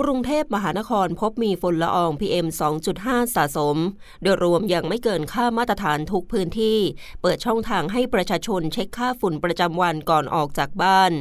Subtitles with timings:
[0.00, 2.46] กรุงเทพมหานครพบมีฝุ่นละออง PM
[2.90, 3.76] 2.5 สะสม
[4.22, 6.78] โดยรวมยังไม่เกินค่ามาตรฐานทุกพื้นที่
[7.22, 11.12] เปิดช่องทางให้ประชาชนเช็คค่าฝุ่นประจำวันก่อนออกจากบ้าน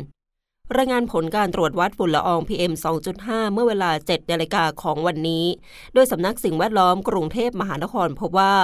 [0.78, 2.74] รายงานผลการตรวจวัดฝุ่นละออง PM
[3.14, 5.46] 2.5 เมื่อเวลา7นาฬิกาของวันนี้
[5.94, 8.56] โดยสำนักสิ่งแวดล้อมกรุงเทพมหานครพบว่า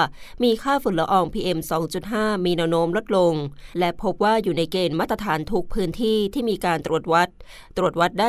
[0.43, 1.59] มีค่าฝุ่นละออง PM
[2.01, 3.33] 2.5 มีแนวโน้มลดลง
[3.79, 7.29] และพบว่าอยู่ในเกณฑ์มาตรฐานทุกพื้นที่ที่มีการตรวจวัด
[7.77, 8.27] ตรวจวัดได้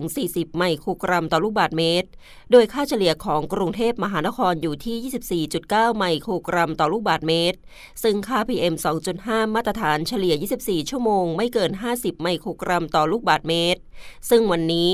[0.00, 2.08] 16-40 ไมโครกรัมต่อลูกบาศก์เมตร
[2.52, 7.58] โดยค่าเฉลี่ยของกรุงเทพมหานครอยู่ที่ 24.9 ไมโครกรัมต่อลูกบาศก์เมตร
[8.02, 8.74] ซึ่งค่า PM
[9.14, 13.80] 2.5 มาตรฐานเฉลี่ย 24 ชั่วโมง ไม่เกิน 50 ไมโครกรัมต่อลูกบาทเมตร
[14.30, 14.88] ซึ่งวันนี้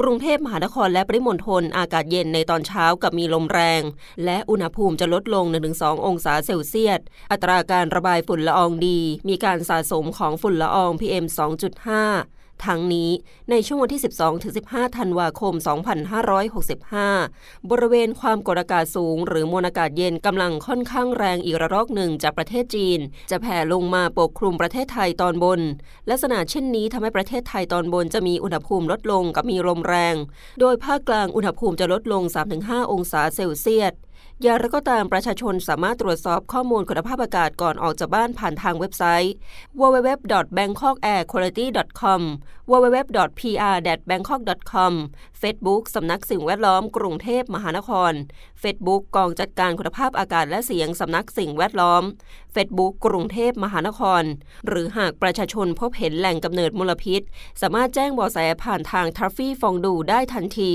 [0.00, 3.82] กรุงเทพมหานครและปริมณฑลอากาศเย็นในตอนเช้ากับมีลมแรง
[4.24, 5.44] และอุณหภูมิจะลดลง
[5.76, 7.00] 1-2 องศาเซลเซียส
[7.32, 13.10] อัตราการระบายฝุ่นละอองดี มีการสะสมของฝุ่นละออง PM 2.5 ทั้งนี้
[13.50, 14.02] ในช่วงวันที่
[14.48, 15.54] 12-15 ธันวาคม
[16.82, 22.98] 2565 บริเวณความกดอากาศสูง หรือมวลอากาศเย็นกำลังค่อนข้างแรงอีกระลอกหนึ่งจากประเทศจีน
[23.30, 25.60] จะแผ่ลงมาปกคลุมประเทศไทยตอนบน
[26.10, 30.14] ลักษณะเช่นนี้ทำให้ประเทศไทยตอนบนจะมีอุณหภูมิลดลงกับมีลมแรง
[30.60, 32.22] โดยภาคกลางอุณหภูมิจะลดลง
[32.58, 33.92] 3-5 องศาเซลเซียส
[34.42, 39.34] อย่างไรก็ตามประชาชนสามารถตรวจสอบข้อมูลคุณภาพอากาศก่อนออกจากบ้านผ่านทางเว็บไซต์
[39.80, 42.22] www.bangkokairquality.com
[42.70, 44.92] www.pr.bangkok.com
[45.40, 48.12] Facebook สำนักสิ่งแวดล้อมกรุงเทพมหานคร
[48.62, 52.02] Facebook กองจัดการคุณภาพอากาศและเสียงสำนักสิ่งแวดล้อม
[52.54, 54.22] Facebook กรุงเทพมหานคร
[54.66, 57.20] หรือหากประชาชนพบเห็นแหล่งกำเนิดมลพิษ
[57.60, 60.74] สามารถแจ้งเบาะแสผ่านทางทัฟฟี่ฟองดูได้ทันที